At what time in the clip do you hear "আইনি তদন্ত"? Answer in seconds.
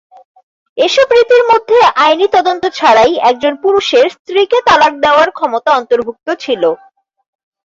1.97-2.63